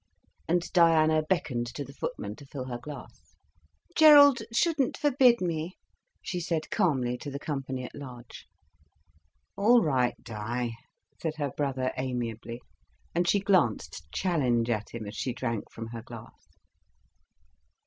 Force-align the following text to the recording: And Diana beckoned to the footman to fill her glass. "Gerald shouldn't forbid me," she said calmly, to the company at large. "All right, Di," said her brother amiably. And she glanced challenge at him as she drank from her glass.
And 0.47 0.63
Diana 0.73 1.21
beckoned 1.21 1.67
to 1.75 1.83
the 1.85 1.93
footman 1.93 2.35
to 2.37 2.45
fill 2.47 2.65
her 2.65 2.79
glass. 2.79 3.35
"Gerald 3.95 4.41
shouldn't 4.51 4.97
forbid 4.97 5.41
me," 5.41 5.77
she 6.23 6.39
said 6.39 6.71
calmly, 6.71 7.19
to 7.19 7.29
the 7.29 7.37
company 7.37 7.83
at 7.83 7.93
large. 7.93 8.47
"All 9.55 9.83
right, 9.83 10.15
Di," 10.23 10.71
said 11.21 11.35
her 11.35 11.51
brother 11.55 11.93
amiably. 11.99 12.61
And 13.13 13.29
she 13.29 13.41
glanced 13.41 14.11
challenge 14.11 14.71
at 14.71 14.89
him 14.89 15.05
as 15.05 15.15
she 15.15 15.33
drank 15.33 15.69
from 15.69 15.89
her 15.89 16.01
glass. 16.01 16.57